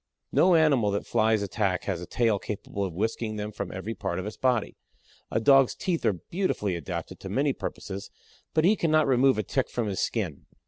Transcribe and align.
No 0.31 0.55
animal 0.55 0.89
that 0.89 1.05
Flies 1.05 1.43
attack 1.43 1.83
has 1.83 2.01
a 2.01 2.07
tail 2.07 2.39
capable 2.39 2.83
of 2.83 2.95
whisking 2.95 3.35
them 3.35 3.51
from 3.51 3.71
every 3.71 3.93
part 3.93 4.17
of 4.17 4.25
its 4.25 4.35
body. 4.35 4.75
A 5.29 5.39
Dog's 5.39 5.75
teeth 5.75 6.03
are 6.07 6.13
beautifully 6.31 6.75
adapted 6.75 7.19
to 7.19 7.29
many 7.29 7.53
purposes, 7.53 8.09
but 8.55 8.65
he 8.65 8.75
cannot 8.75 9.05
remove 9.05 9.37
a 9.37 9.43
Tick 9.43 9.69
from 9.69 9.85
his 9.85 9.99
skin. 9.99 10.47